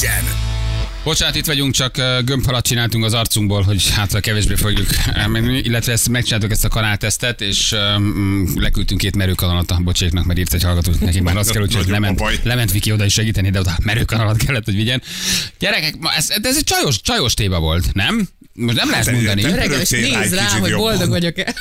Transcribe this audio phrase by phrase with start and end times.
[0.00, 0.24] legyen!
[1.04, 6.08] Bocsánat, itt vagyunk, csak gömbhalat csináltunk az arcunkból, hogy hát kevésbé fogjuk elmenni, illetve ezt
[6.08, 10.90] megcsináltuk ezt a kanáltesztet, és um, leküldtünk két merőkanalat a bocséknak, mert írt egy hallgató,
[10.90, 14.36] hogy nekik már az kell, Nagyon lement, lement Viki oda is segíteni, de oda merőkanalat
[14.36, 15.02] kellett, hogy vigyen.
[15.58, 18.28] Gyerekek, ez, de ez egy csajos, csajos téma volt, nem?
[18.52, 19.44] Most nem lehet mondani.
[19.44, 20.86] Örökké rá hogy jobban.
[20.86, 21.54] boldog vagyok-e.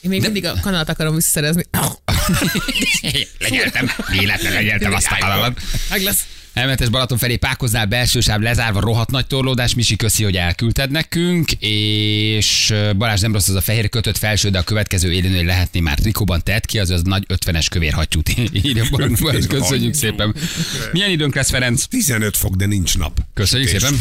[0.00, 1.64] Én még mindig a kanalat akarom visszaszerezni.
[3.38, 5.60] legyeltem, véletlen legyeltem azt a kanalat.
[5.90, 6.24] Meg lesz.
[6.56, 9.74] Elmentes Balaton felé Pákoznál belső sáv lezárva, rohadt nagy torlódás.
[9.74, 14.58] Misi, köszi, hogy elküldted nekünk, és Balázs nem rossz az a fehér kötött felső, de
[14.58, 18.28] a következő élőnél lehetné már trikóban tett ki, az az nagy 50-es kövér hattyút.
[18.62, 20.34] Írja Balázs, köszönjük szépen.
[20.92, 21.84] Milyen időnk lesz, Ferenc?
[21.84, 23.18] 15 fok, de nincs nap.
[23.34, 23.82] Köszönjük Sütés.
[23.82, 23.98] szépen.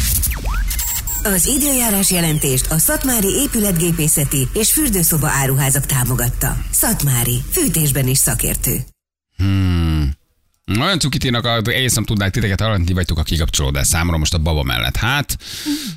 [1.33, 6.57] Az időjárás jelentést a Szatmári épületgépészeti és fürdőszoba áruházak támogatta.
[6.71, 8.75] Szatmári, fűtésben is szakértő.
[10.81, 14.63] Olyan cukiténak, egész nem tudnák titeket hallani, ti vagytok a kikapcsolódás számomra most a baba
[14.63, 14.95] mellett.
[14.95, 15.37] Hát,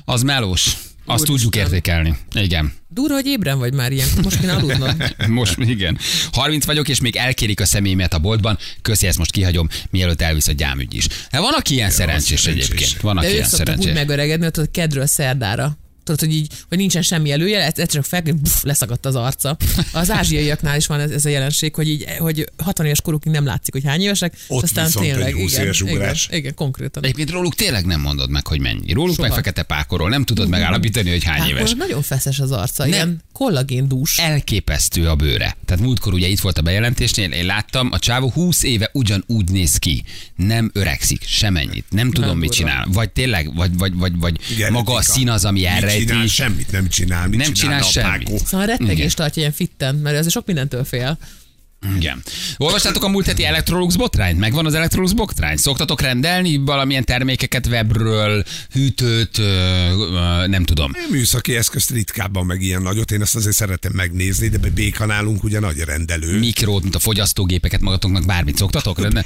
[0.05, 0.65] az melós.
[0.65, 1.35] Azt Úristen.
[1.35, 2.17] tudjuk értékelni.
[2.33, 2.73] Igen.
[2.87, 4.07] Durva, hogy ébren vagy már ilyen.
[4.23, 5.15] Most kéne aludnod.
[5.27, 5.97] Most igen.
[6.31, 8.57] 30 vagyok, és még elkérik a személyemet a boltban.
[8.81, 11.07] Köszi, ezt most kihagyom, mielőtt elvisz a gyámügy is.
[11.31, 12.67] Hát van, aki ilyen szerencsés szerencsés.
[12.69, 13.01] egyébként.
[13.01, 13.93] Van, aki De ilyen szoktak úgy szerencsés.
[14.07, 15.77] megöregedni, hogy kedről szerdára.
[16.09, 19.57] Tudod, hogy így, hogy nincsen semmi előjel, egyszer csak fel, buff, leszakadt az arca.
[19.93, 23.45] Az ázsiaiaknál is van ez, ez a jelenség, hogy így, hogy 60 éves korukig nem
[23.45, 26.27] látszik, hogy hány évesek, Ott aztán egy tényleg, 20 igen, éves igen, ugrás.
[26.31, 27.03] igen, konkrétan.
[27.03, 28.93] Egyébként róluk tényleg nem mondod meg, hogy mennyi.
[28.93, 29.27] Róluk Soha.
[29.27, 31.73] meg fekete pákorról nem tudod megállapítani, hogy hány Hát, éves.
[31.73, 32.93] nagyon feszes az arca, Nem.
[32.93, 34.17] ilyen kollagéndús.
[34.17, 35.57] Elképesztő a bőre.
[35.65, 39.77] Tehát múltkor ugye itt volt a bejelentésnél, én láttam, a csávó 20 éve ugyanúgy néz
[39.77, 40.03] ki.
[40.35, 41.85] Nem öregszik, semennyit.
[41.89, 42.55] Nem tudom, mit durva.
[42.55, 42.87] csinál.
[42.91, 45.67] Vagy tényleg, vagy, vagy, vagy, vagy Igen, maga a szín az, ami Mit
[46.01, 46.11] elrejti.
[46.11, 46.27] csinál?
[46.27, 47.27] Semmit nem csinál.
[47.27, 48.27] Mit Nem csinál csinálna a semmit.
[48.27, 48.37] Pákó?
[48.45, 49.09] Szóval rettegés Igen.
[49.15, 51.17] tartja ilyen fitten, mert azért sok mindentől fél.
[51.95, 52.23] Igen.
[52.57, 54.39] Olvastátok a múlt heti Electrolux botrányt?
[54.39, 55.57] Megvan az Electrolux botrány?
[55.57, 60.91] Szoktatok rendelni valamilyen termékeket webről, hűtőt, ö, ö, nem tudom.
[61.09, 65.59] Műszaki eszközt ritkábban meg ilyen nagyot, én ezt azért szeretem megnézni, de be B-kanálunk ugye
[65.59, 66.39] nagy rendelő.
[66.39, 68.99] Mikrót, mint a fogyasztógépeket magatoknak bármit szoktatok?
[69.03, 69.25] Rende?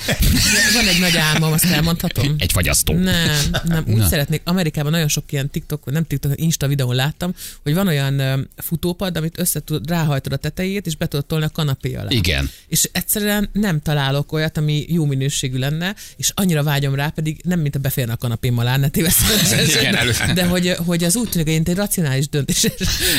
[0.74, 2.36] Van egy nagy álmom, azt elmondhatom.
[2.38, 2.94] Egy fagyasztó.
[2.94, 3.84] Nem, nem.
[3.88, 4.08] Úgy Na.
[4.08, 4.42] Szeretnék.
[4.44, 7.34] Amerikában nagyon sok ilyen TikTok, vagy nem TikTok, Insta videón láttam,
[7.64, 11.50] hogy van olyan futópad, amit össze tud, ráhajtod a tetejét, és be tudod tolni a
[11.50, 12.08] kanapé alá.
[12.10, 12.43] Igen.
[12.68, 17.60] És egyszerűen nem találok olyat, ami jó minőségű lenne, és annyira vágyom rá, pedig nem
[17.60, 18.88] mint a beférne a kanapém alá, ne.
[18.94, 19.96] Igen,
[20.34, 22.64] de, hogy, hogy az úgy tűnik, hogy egy racionális döntés.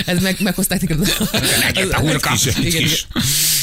[0.06, 1.08] Ez meg, meghozták neked.
[1.68, 2.36] Egyet a hurka.
[2.60, 3.06] Igen, kis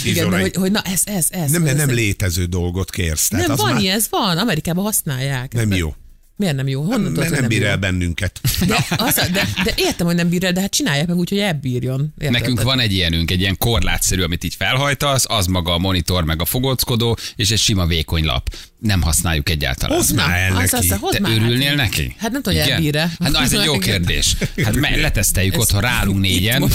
[0.05, 1.51] igen, de hogy, hogy na ez, ez, ez.
[1.51, 3.27] Nem, ez, mert nem ez- létező dolgot kérsz.
[3.27, 4.37] Tehát nem, az van már ilyen, ez van.
[4.37, 5.53] Amerikában használják.
[5.53, 5.95] nem Ez- jó.
[6.41, 6.83] Miért nem jó?
[6.83, 8.41] Honnan tudod, hogy nem bír el bennünket.
[8.67, 11.39] De, az, de, de értem, hogy nem bír el, de hát csinálják meg úgy, hogy
[11.39, 12.13] elbírjon.
[12.17, 12.41] Érted?
[12.41, 16.41] Nekünk van egy ilyenünk, egy ilyen korlátszerű, amit így felhajtasz, az maga a monitor, meg
[16.41, 18.49] a fogóckodó, és egy sima vékony lap.
[18.81, 19.97] Nem használjuk egyáltalán.
[19.97, 20.89] Hozd már el az, neki.
[20.91, 21.75] az, hozd Te már örülnél hát.
[21.75, 22.15] neki?
[22.17, 22.77] Hát nem tudom, hogy Igen?
[22.77, 23.11] elbír-e.
[23.19, 24.35] Hát na, ez egy jó kérdés.
[24.63, 26.69] Hát me- leteszteljük Ez- otthon, rálunk négyen.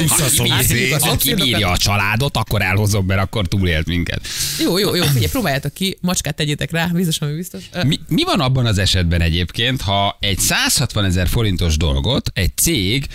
[0.00, 0.76] Visszaszok Aki szét.
[0.76, 4.26] bír- Aki bírja a családot, akkor elhozom, mert akkor túlélt minket.
[4.62, 7.62] Jó, jó, jó, figyelj, próbáljátok ki, macskát tegyétek rá, biztos, ami biztos.
[7.86, 13.06] Mi, mi van abban az esetben egyébként, ha egy 160 ezer forintos dolgot egy cég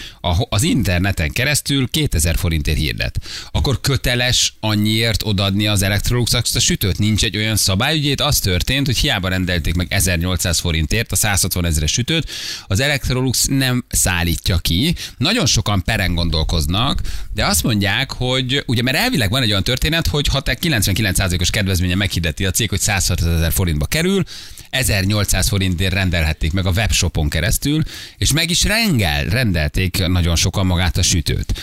[0.50, 3.20] az interneten keresztül 2000 forintért hirdet,
[3.52, 6.98] akkor köteles annyiért odaadni az Electrolux azt a sütőt?
[7.00, 11.16] Nincs egy olyan szabály, ugye itt az történt, hogy hiába rendelték meg 1800 forintért a
[11.16, 12.30] 160 ezeres sütőt,
[12.68, 14.96] az Electrolux nem szállítja ki.
[15.18, 17.02] Nagyon sokan peren gondolkoznak,
[17.34, 21.50] de azt mondják, hogy ugye mert elvileg van egy olyan történet, hogy ha te 99%-os
[21.50, 24.24] kedvezménye meghirdeti a cég, hogy 160 ezer forintba kerül,
[24.70, 27.84] 1800 forintért rendelhették meg a webshopon keresztül,
[28.18, 31.54] és meg is rengel, rendelték nagyon sokan magát a sütőt.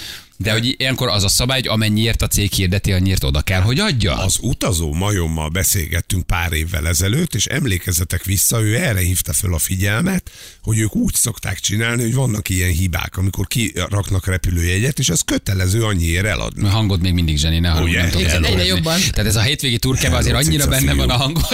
[0.42, 3.78] De hogy ilyenkor az a szabály, hogy amennyiért a cég hirdeti, annyiért oda kell, hogy
[3.78, 4.18] adja.
[4.18, 9.58] Az utazó majommal beszélgettünk pár évvel ezelőtt, és emlékezzetek vissza, ő erre hívta föl a
[9.58, 10.30] figyelmet,
[10.62, 15.84] hogy ők úgy szokták csinálni, hogy vannak ilyen hibák, amikor kiraknak repülőjegyet, és az kötelező
[15.84, 16.66] annyiért eladni.
[16.66, 18.02] A hangod még mindig zseni, ne Ugye?
[18.02, 19.00] nem ezen egyre jobban.
[19.10, 21.44] Tehát ez a hétvégi turkebe azért annyira benne van a hangod,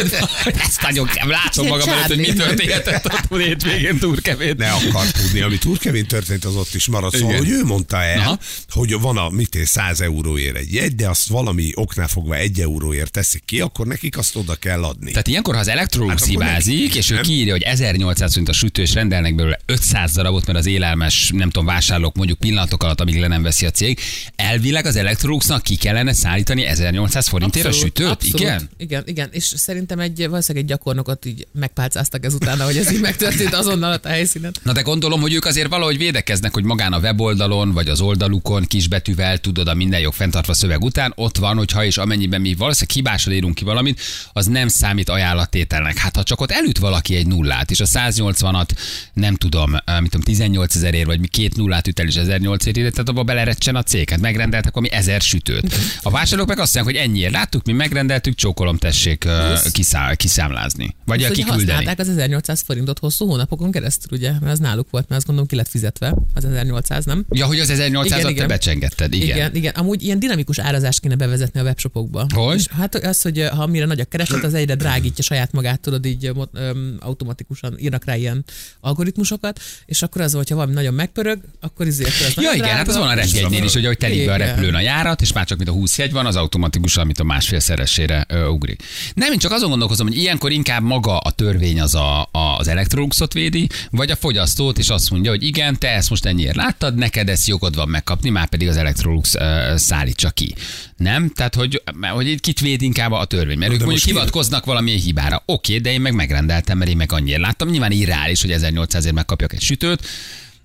[0.44, 1.28] hogy ezt nagyon kell.
[1.28, 4.56] Látom magam előtt, hogy mi történhetett a hétvégén turkebét.
[4.56, 7.16] Ne akar tudni, ami Turkevin történt, az ott is maradt.
[7.16, 8.38] Szóval, hogy ő mondta el.
[8.78, 12.60] Hogy van a mit én, 100 euróért egy jegy, de azt valami oknál fogva egy
[12.60, 15.10] euróért teszik ki, akkor nekik azt oda kell adni.
[15.10, 17.22] Tehát ilyenkor, ha az Electrolux Hát hibázik, nekik, és ő nem?
[17.22, 21.50] kiírja, hogy 1800 forint a sütő, és rendelnek belőle 500 darabot, mert az élelmes, nem
[21.50, 23.98] tudom, vásárlók mondjuk pillanatok alatt, amíg le nem veszi a cég,
[24.36, 28.08] elvileg az Electroluxnak ki kellene szállítani 1800 forintért a sütőt?
[28.08, 28.40] abszolút.
[28.40, 28.70] Igen?
[28.76, 33.54] Igen, igen, és szerintem egy, valószínűleg egy gyakornokot így megpálcáztak ezután, hogy ez így megtörtént
[33.54, 34.54] azonnal a helyszínen.
[34.62, 38.66] Na de gondolom, hogy ők azért valahogy védekeznek, hogy magán a weboldalon, vagy az oldalukon
[38.68, 42.54] kisbetűvel, tudod, a minden jog fenntartva szöveg után, ott van, hogy ha és amennyiben mi
[42.54, 44.00] valószínűleg hibásan írunk ki valamit,
[44.32, 45.96] az nem számít ajánlattételnek.
[45.96, 48.68] Hát ha csak ott elüt valaki egy nullát, és a 180-at
[49.12, 52.76] nem tudom, eh, mit tudom, 18 ezerért, vagy mi két nullát üt el, és 1800
[52.76, 54.20] ért, tehát abba belerecsen a céget.
[54.20, 55.74] Megrendeltek ami ezer sütőt.
[56.02, 60.94] A vásárlók meg azt mondják, hogy ennyiért láttuk, mi megrendeltük, csókolom, tessék eh, kiszá, kiszámlázni.
[61.04, 61.76] Vagy Azt, aki hogy küldeni.
[61.76, 64.30] használták az 1800 forintot hosszú hónapokon keresztül, ugye?
[64.30, 67.24] Mert az náluk volt, mert azt gondolom ki lett fizetve, az 1800, nem?
[67.30, 69.36] Ja, hogy az 1800-at te becsengetted, igen.
[69.36, 69.54] igen.
[69.54, 72.26] Igen, Amúgy ilyen dinamikus árazást kéne bevezetni a webshopokba.
[72.34, 72.56] Hogy?
[72.56, 76.06] És hát az, hogy ha mire nagy a kereslet, az egyre drágítja saját magát, tudod,
[76.06, 78.44] így öm, automatikusan írnak rá ilyen
[78.80, 82.94] algoritmusokat, és akkor az, hogyha valami nagyon megpörög, akkor izért az Ja igen, hát az
[82.94, 83.08] drága.
[83.08, 84.46] van a repjegynél is, hogy ahogy telik be a Igen.
[84.48, 87.24] repülőn a járat, és már csak mint a 20 jegy van, az automatikusan, mint a
[87.24, 88.82] másfélszeresére ö, ugrik.
[89.14, 92.68] Nem, én csak azon gondolkozom, hogy ilyenkor inkább maga a törvény az a, a, az
[92.68, 96.94] Electroluxot védi, vagy a fogyasztót, és azt mondja, hogy igen, te ezt most ennyiért láttad,
[96.94, 99.34] neked ezt jogod van megkapni, már pedig az Electrolux
[99.74, 100.54] szállítsa ki.
[100.96, 101.30] Nem?
[101.30, 105.00] Tehát, hogy, hogy itt kit véd inkább a törvény, mert de ők mondjuk hivatkoznak valamilyen
[105.00, 105.42] hibára.
[105.46, 107.68] Oké, de én meg megrendeltem, mert én meg annyiért láttam.
[107.68, 110.06] Nyilván irreális, hogy 1800-ért megkapjak egy sütőt,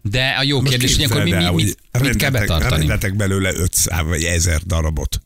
[0.02, 2.78] de a jó Most kérdés, hogy akkor mi, mi, el, mit, mit kell betartani?
[2.78, 5.22] Rendeltek belőle 500 vagy 1000 darabot.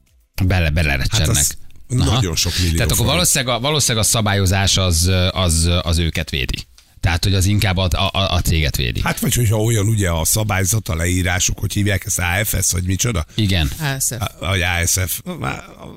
[0.45, 1.27] Bele, belerecsennek.
[1.27, 1.57] Hát az
[1.88, 3.13] nagyon sok millió Tehát akkor forint.
[3.13, 6.67] valószínűleg a, valószínűleg a szabályozás az, az, az őket védi.
[7.07, 9.01] Tehát, hogy az inkább a, a, a céget védi.
[9.04, 13.25] Hát vagy hogyha olyan ugye a szabályzat, a leírások, hogy hívják ezt AFS, vagy micsoda?
[13.36, 13.71] Igen.
[13.80, 14.13] ASF.
[14.39, 15.21] Vagy ASF.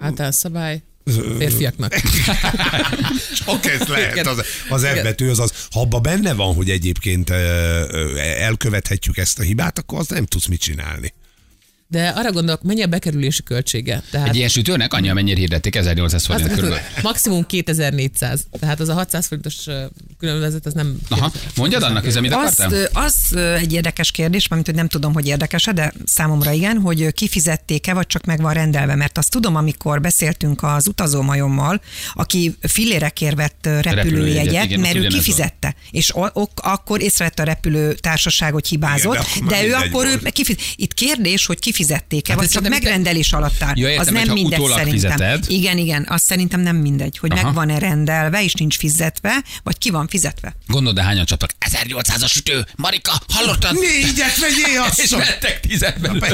[0.00, 0.82] Hát a szabály
[1.38, 1.94] férfiaknak.
[3.46, 7.30] Csak ez lehet, az, az F betű, az az, ha abban benne van, hogy egyébként
[8.38, 11.14] elkövethetjük ezt a hibát, akkor az nem tudsz mit csinálni.
[11.90, 14.02] De arra gondolok, mennyi a bekerülési költsége?
[14.10, 16.74] Tehát Egy ilyen sütőnek annyi, amennyire hirdették, 1800 forint az, körül.
[17.02, 18.46] maximum 2400.
[18.60, 19.56] Tehát az a 600 forintos
[20.18, 20.98] különbözet, az nem...
[21.08, 25.26] Aha, mondjad annak, hogy amit Az, az egy érdekes kérdés, mert hogy nem tudom, hogy
[25.26, 28.94] érdekes de számomra igen, hogy kifizették-e, vagy csak meg van rendelve.
[28.94, 31.80] Mert azt tudom, amikor beszéltünk az utazómajommal,
[32.14, 35.22] aki fillérekért vett Repülőjegyet, repülőjegyet, igen, mert ő ugyanez van.
[35.24, 35.74] kifizette.
[35.90, 40.32] És ok- akkor észrevette a repülőtársaság, hogy hibázott, Igen, de de ő akkor ő volt.
[40.32, 40.62] kifizet.
[40.76, 43.72] Itt kérdés, hogy kifizették-e, Hát vagy csak szerintem te- megrendelés alatt áll.
[43.76, 44.90] Ja, értem, az nem mindegy szerintem.
[44.90, 45.44] fizeted.
[45.48, 47.42] Igen, igen, azt szerintem nem mindegy, hogy Aha.
[47.42, 50.54] meg van-e rendelve, és nincs fizetve, vagy ki van fizetve.
[50.66, 51.50] Gondold, de hányan csaptak?
[51.58, 52.66] 1800 a sütő!
[52.76, 53.72] Marika, hallottad?
[53.80, 55.16] Négyet vegyél És azt!
[55.16, 56.28] vettek tizet belőle.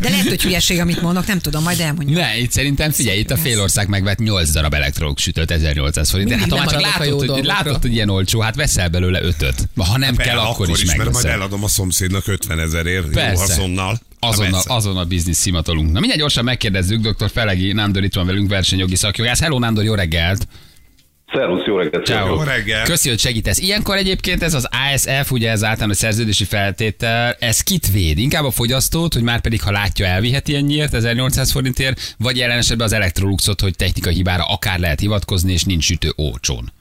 [0.00, 2.18] De lehet, hogy hülyeség, amit mondok, nem tudom, majd elmondjuk.
[2.18, 6.28] Ne, itt szerintem figyelj, itt a fél ország megvett 8 darab elektrolux sütőt 1800 forint.
[6.28, 9.68] De hát ha már csak látod, hogy, látod, hogy ilyen olcsó, hát veszel belőle ötöt.
[9.76, 14.00] Ha nem kell, Be, akkor, is mert majd eladom a szomszédnak 50 ezerért, jó haszonnal.
[14.26, 14.74] Azonnal, Persze.
[14.74, 15.86] azon a biznisz szimatolunk.
[15.86, 17.30] Na mindjárt gyorsan megkérdezzük, dr.
[17.30, 19.40] Felegi Nándor itt van velünk, versenyjogi szakjogász.
[19.40, 20.46] Hello Nándor, jó reggelt!
[21.32, 22.06] Szervusz, jó reggelt!
[22.06, 22.34] Ciao.
[22.34, 22.84] Jó reggel.
[22.84, 23.58] Köszi, hogy segítesz.
[23.58, 28.18] Ilyenkor egyébként ez az ASF, ugye ez általános szerződési feltétel, ez kit véd?
[28.18, 32.86] Inkább a fogyasztót, hogy már pedig ha látja, elviheti ennyiért, 1800 forintért, vagy jelen esetben
[32.86, 36.72] az Electroluxot, hogy technikai hibára akár lehet hivatkozni, és nincs sütő olcsón.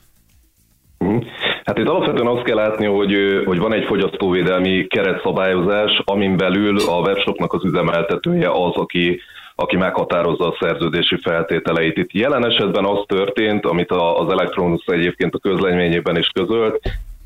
[0.97, 1.17] Mhm.
[1.63, 6.99] Hát itt alapvetően azt kell látni, hogy, hogy van egy fogyasztóvédelmi keretszabályozás, amin belül a
[6.99, 9.21] webshopnak az üzemeltetője az, aki
[9.55, 11.97] aki meghatározza a szerződési feltételeit.
[11.97, 16.79] Itt jelen esetben az történt, amit az Electronus egyébként a közleményében is közölt,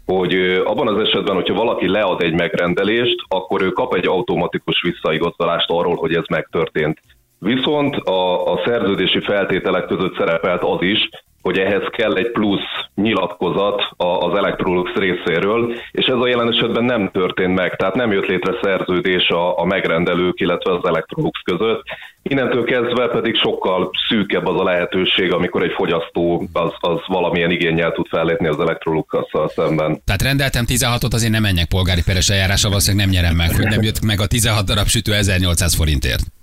[0.06, 5.70] hogy abban az esetben, hogyha valaki lead egy megrendelést, akkor ő kap egy automatikus visszaigazolást
[5.70, 7.00] arról, hogy ez megtörtént.
[7.40, 11.10] Viszont a, a szerződési feltételek között szerepelt az is,
[11.46, 17.10] hogy ehhez kell egy plusz nyilatkozat az Electrolux részéről, és ez a jelen esetben nem
[17.12, 21.84] történt meg, tehát nem jött létre szerződés a, a megrendelők, illetve az Electrolux között.
[22.22, 27.92] Innentől kezdve pedig sokkal szűkebb az a lehetőség, amikor egy fogyasztó az, az valamilyen igényel
[27.92, 30.02] tud fellépni az Electrolux-kal szemben.
[30.06, 33.82] Tehát rendeltem 16-ot, azért nem menjek polgári peres eljárásra, valószínűleg nem nyerem meg, hogy nem
[33.82, 36.35] jött meg a 16 darab sütő 1800 forintért.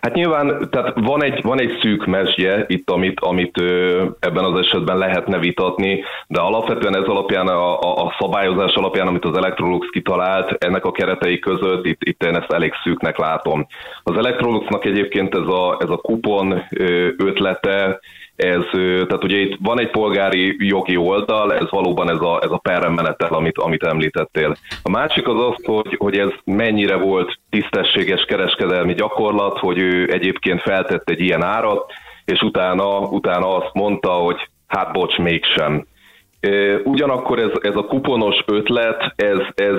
[0.00, 4.58] Hát nyilván, tehát van egy, van egy szűk mesdje itt, amit, amit ö, ebben az
[4.58, 9.86] esetben lehetne vitatni, de alapvetően ez alapján, a, a, a szabályozás alapján, amit az Electrolux
[9.90, 13.66] kitalált, ennek a keretei között itt, itt én ezt elég szűknek látom.
[14.02, 18.00] Az Electroluxnak egyébként ez a, ez a kupon ö, ötlete,
[18.44, 22.58] ez, tehát ugye itt van egy polgári jogi oldal, ez valóban ez a, ez a
[22.58, 24.54] perren menetel, amit, amit említettél.
[24.82, 30.60] A másik az az, hogy, hogy ez mennyire volt tisztességes kereskedelmi gyakorlat, hogy ő egyébként
[30.60, 31.92] feltett egy ilyen árat,
[32.24, 35.86] és utána, utána azt mondta, hogy hát bocs, mégsem.
[36.84, 39.78] Ugyanakkor ez, ez a kuponos ötlet, ez, ez,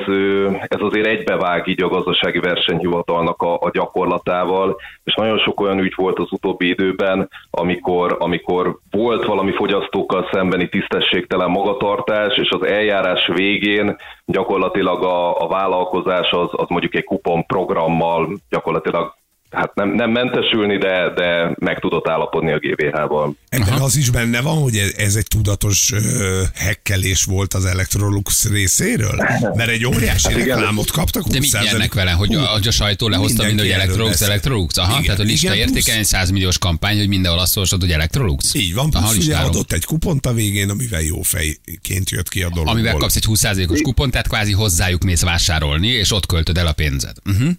[0.68, 5.94] ez azért egybevág így a gazdasági versenyhivatalnak a, a gyakorlatával, és nagyon sok olyan ügy
[5.96, 13.28] volt az utóbbi időben, amikor, amikor volt valami fogyasztókkal szembeni tisztességtelen magatartás, és az eljárás
[13.34, 19.20] végén gyakorlatilag a, a vállalkozás az, az mondjuk egy kupon programmal gyakorlatilag
[19.52, 23.36] hát nem, nem mentesülni, de, de meg tudott állapodni a GVH-val.
[23.50, 28.50] Ebben az is benne van, hogy ez- ez egy tudatos ö, hekkelés volt az Electrolux
[28.50, 29.16] részéről?
[29.56, 30.48] Mert egy óriási igen.
[30.48, 31.28] reklámot kaptak.
[31.28, 31.64] De mit 20%.
[31.64, 34.28] nyernek vele, hogy a, a sajtó lehozta mind, hogy Electrolux, beszél.
[34.28, 34.78] Electrolux?
[34.78, 37.58] Aha, Igen, tehát a lista igen, értéke plusz- egy 100 milliós kampány, hogy mindenhol azt
[37.58, 38.54] olvasod, hogy Electrolux.
[38.54, 42.42] Így van, Aha, plusz ugye adott egy kupont a végén, amivel jó fejként jött ki
[42.42, 42.74] a dologból.
[42.74, 46.74] Amivel kapsz egy 20%-os kupont, tehát kvázi hozzájuk mész vásárolni, és ott költöd el a
[46.74, 47.16] pénzed.
[47.26, 47.50] Uh-huh.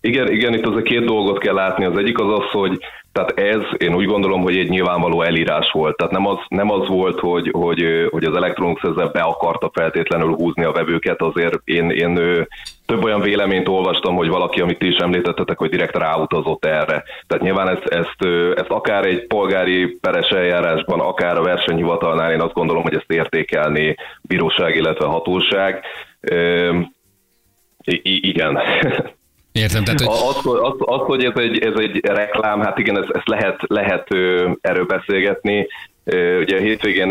[0.00, 1.84] Igen, igen, itt azért két dolgot kell látni.
[1.84, 2.78] Az egyik az az, hogy
[3.12, 5.96] tehát ez, én úgy gondolom, hogy egy nyilvánvaló elírás volt.
[5.96, 10.34] Tehát nem az, nem az volt, hogy, hogy, hogy az Electronics ezzel be akarta feltétlenül
[10.34, 12.14] húzni a vevőket, azért én, én
[12.86, 17.04] több olyan véleményt olvastam, hogy valaki, amit ti is említettetek, hogy direkt ráutazott erre.
[17.26, 18.24] Tehát nyilván ezt, ezt,
[18.54, 23.96] ezt akár egy polgári peres eljárásban, akár a versenyhivatalnál én azt gondolom, hogy ezt értékelni
[24.22, 25.84] bíróság, illetve hatóság.
[27.84, 28.58] I- igen.
[29.58, 33.10] Értem, tehát hogy Az, az, az, hogy ez egy, ez egy reklám, hát igen, ezt,
[33.12, 34.08] ezt lehet, lehet
[34.60, 35.66] erről beszélgetni.
[36.40, 37.10] Ugye a hétvégén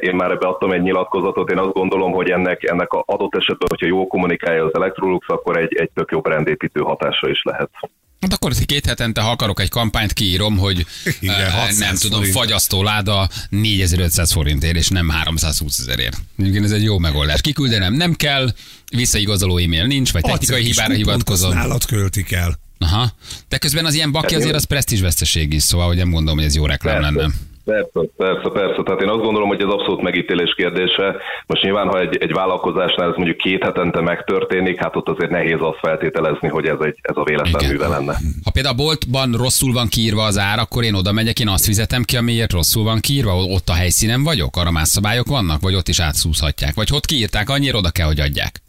[0.00, 3.68] én- már ebbe adtam egy nyilatkozatot, én azt gondolom, hogy ennek, ennek a adott esetben,
[3.68, 7.70] hogyha jól kommunikálja az Electrolux, akkor egy, egy tök jó brandépítő hatása is lehet.
[8.20, 10.86] Hát akkor két hetente, ha akarok egy kampányt, kiírom, hogy
[11.20, 12.36] Igen, 600 nem tudom, forint.
[12.36, 16.22] fagyasztó láda 4500 forintért, és nem 320 ezerért.
[16.38, 17.40] Egyébként ez egy jó megoldás.
[17.40, 18.54] Kiküldenem nem kell,
[18.90, 21.52] visszaigazoló e-mail nincs, vagy Adsz technikai kis hibára hivatkozom.
[21.54, 22.58] Nálad költik el.
[22.78, 23.12] Aha.
[23.48, 26.46] De közben az ilyen baki Hát azért az presztízsveszteség is, szóval hogy nem gondolom, hogy
[26.46, 27.30] ez jó reklám lenne.
[27.66, 28.82] Persze, persze, persze.
[28.82, 31.16] Tehát én azt gondolom, hogy ez abszolút megítélés kérdése.
[31.46, 35.60] Most nyilván, ha egy, egy vállalkozásnál ez mondjuk két hetente megtörténik, hát ott azért nehéz
[35.60, 37.70] azt feltételezni, hogy ez, egy, ez a véletlen Igen.
[37.70, 38.14] műve lenne.
[38.44, 41.64] Ha például a boltban rosszul van kiírva az ár, akkor én oda megyek, én azt
[41.64, 45.74] fizetem ki, amiért rosszul van kiírva, ott a helyszínen vagyok, arra más szabályok vannak, vagy
[45.74, 48.60] ott is átszúzhatják, vagy ott kiírták, annyira oda kell, hogy adják.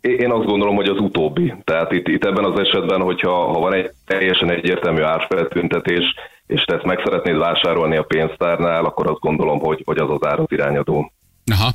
[0.00, 1.54] Én azt gondolom, hogy az utóbbi.
[1.64, 6.14] Tehát itt, itt ebben az esetben, hogyha ha van egy teljesen egyértelmű árfeltüntetés,
[6.46, 10.28] és te ezt meg szeretnéd vásárolni a pénztárnál, akkor azt gondolom, hogy, hogy az az
[10.28, 11.12] ár az irányadó.
[11.52, 11.72] Aha.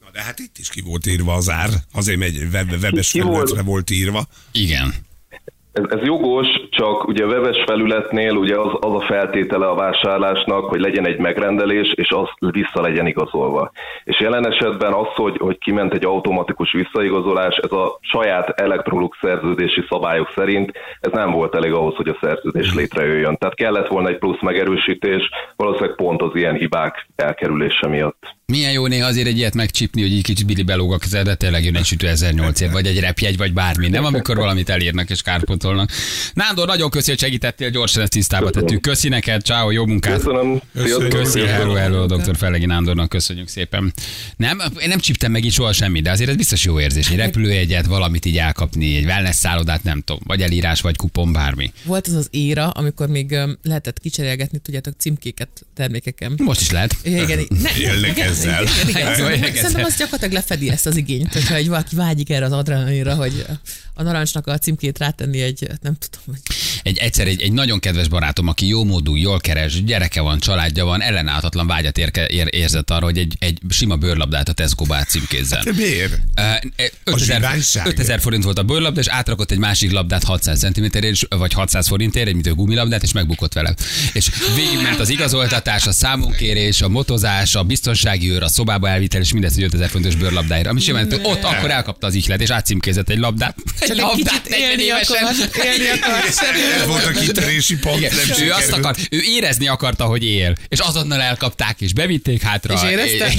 [0.00, 3.20] Na de hát itt is ki volt írva az ár, azért megy web, webes Ki
[3.20, 3.32] volt?
[3.34, 4.22] felületre volt írva.
[4.52, 4.94] Igen.
[5.72, 10.64] Ez, ez jogos, csak ugye a webes felületnél ugye az, az a feltétele a vásárlásnak,
[10.64, 13.72] hogy legyen egy megrendelés, és az vissza legyen igazolva.
[14.04, 19.84] És jelen esetben az, hogy, hogy kiment egy automatikus visszaigazolás, ez a saját Electrolux szerződési
[19.88, 23.36] szabályok szerint ez nem volt elég ahhoz, hogy a szerződés létrejöjjön.
[23.36, 28.40] Tehát kellett volna egy plusz megerősítés, valószínűleg pont az ilyen hibák elkerülése miatt.
[28.52, 31.34] Milyen jó néha azért egy ilyet megcsipni, hogy egy kicsit Billy belóg a kezed, de
[31.34, 34.04] tényleg jön egy sütő 1008 év, vagy egy repjegy, vagy bármi, nem?
[34.04, 35.90] Amikor valamit elírnak és kárpotolnak.
[36.34, 38.80] Nándor, nagyon köszi, hogy segítettél, gyorsan ezt tisztába tettük.
[38.80, 40.16] Köszi neked, ciao, jó munkát!
[40.16, 40.60] Köszönöm.
[40.74, 41.08] Sziasztok.
[41.08, 42.36] Köszi, hello, hello, dr.
[42.36, 43.92] Fellegi Nándornak köszönjük szépen.
[44.36, 47.16] Nem, én nem csíptem meg így soha semmit, de azért ez biztos jó érzés, egy
[47.16, 51.72] repülőjegyet, valamit így elkapni, egy wellness szállodát, nem tudom, vagy elírás, vagy kupon, bármi.
[51.84, 56.34] Volt az az éra, amikor még lehetett kicserélgetni, tudjátok, címkéket termékeken.
[56.36, 56.96] Most is lehet.
[57.02, 57.70] Igen, igen, ne,
[58.44, 58.88] ezzel.
[58.88, 59.40] Igen, igen, igen.
[59.42, 59.84] Szerintem ezzel.
[59.84, 63.46] az gyakorlatilag lefedi ezt az igényt, hogyha egy valaki vágyik erre az adrenalinra, hogy
[63.94, 68.08] a narancsnak a címkét rátenni egy, nem tudom, hogy Egy, egyszer egy, egy nagyon kedves
[68.08, 72.90] barátom, aki jó módú, jól keres, gyereke van, családja van, ellenállhatatlan vágyat érke, ér, érzett
[72.90, 75.60] arra, hogy egy, egy sima bőrlabdát a Tesco-ba átcímkézzen.
[75.64, 76.12] De miért?
[76.12, 76.70] Uh,
[77.04, 77.86] 5000, zsiványság.
[77.86, 80.84] 5000 forint volt a bőrlabda, és átrakott egy másik labdát 600 cm
[81.28, 83.74] vagy 600 forintért, egy mitől gumilabdát, és megbukott vele.
[84.12, 89.32] És végigment az igazoltatás, a számunkérés, a motozás, a biztonsági őr, a szobába elvitel, és
[89.32, 90.66] mindezt egy 5000 forintos bőrlabdáért.
[90.66, 93.54] Ami simán, hogy ott akkor elkapta az ihlet, és átcímkézett egy labdát.
[93.80, 96.20] Egy csak egy labdát, kicsit 40 élni akar, élni akar.
[96.80, 97.96] Ez volt a kitörési pont.
[97.96, 98.52] Igen, nem ő sikerült.
[98.56, 102.74] azt akar, ő érezni akarta, hogy él, és azonnal elkapták, és bevitték hátra.
[102.74, 103.32] És érezte?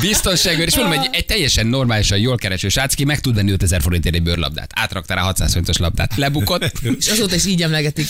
[0.00, 3.82] Biztonságőr, és mondom, egy, egy teljesen normálisan jól kereső srác, ki meg tud venni 5000
[3.82, 4.70] forintért egy bőrlabdát.
[4.74, 6.12] Átrakta rá 600 forintos labdát.
[6.16, 6.72] Lebukott.
[6.98, 8.06] És azóta is így emlegetik.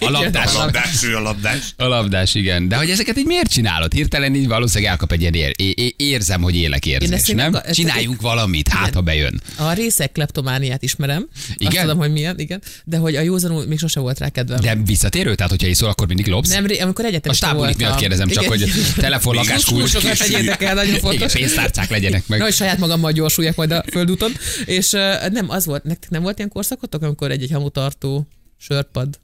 [0.00, 0.54] A labdás.
[0.54, 1.58] A labdás, ő a labdás.
[1.76, 2.68] A labdás, igen.
[2.68, 3.92] De hogy ezeket így miért csinálod?
[3.92, 7.54] Hirtelen így valószínűleg elkap egy ilyen ér, é, é, érzem, hogy élek érzés, nem?
[7.54, 9.40] ezt- Csináljunk valamit, hát ha bejön.
[9.56, 11.28] A részek kleptomániát ismerem.
[11.54, 11.72] Igen?
[11.72, 12.62] Azt tudom, hogy milyen, igen.
[12.84, 13.20] De hogy a
[13.52, 14.60] józanul még sose volt rá kedvem.
[14.60, 16.48] De visszatérő, tehát hogyha iszol, akkor mindig lopsz?
[16.48, 18.58] nem, amikor a egyetemista stábulik miatt kérdezem csak, Igen.
[18.58, 21.32] hogy telefon, lakás, kulcs, Kulcsokat vegyétek el, nagyon Igen, fontos.
[21.32, 22.38] pénztárcák legyenek meg.
[22.38, 24.32] Na, hogy saját magammal gyorsuljak majd a földúton.
[24.64, 24.90] És
[25.30, 28.26] nem, az volt, nektek nem volt ilyen korszakotok, amikor egy-egy hamutartó
[28.58, 29.18] sörpad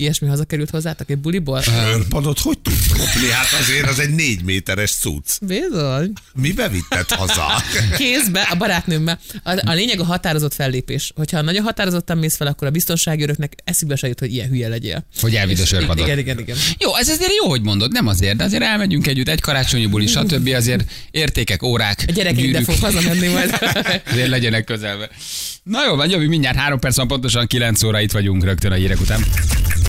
[0.00, 1.62] ilyesmi hazakerült hozzátok egy buliból?
[1.94, 3.30] Örpadot hogy tudsz kopni?
[3.30, 5.38] Hát azért az egy négy méteres cucc.
[5.42, 6.12] Bizony.
[6.34, 7.62] Mibe vitted haza?
[7.96, 9.18] Kézbe, a barátnőmmel.
[9.42, 11.12] A, a lényeg a határozott fellépés.
[11.16, 14.68] Hogyha nagyon határozottan mész fel, akkor a biztonsági öröknek eszükbe se jut, hogy ilyen hülye
[14.68, 15.06] legyél.
[15.20, 16.06] Hogy elvidd a sörpadot.
[16.06, 16.56] Igen, igen, igen.
[16.78, 20.06] Jó, ez azért jó, hogy mondod, nem azért, de azért elmegyünk együtt, egy karácsonyi buli,
[20.06, 20.48] stb.
[20.54, 23.58] azért értékek, órák, A gyerekeim ide fog hazamenni majd.
[24.10, 25.08] Azért legyenek közelbe.
[25.62, 28.74] Na jó, van, jövő mindjárt három perc van, pontosan 9 óra itt vagyunk rögtön a
[28.74, 29.24] hírek után.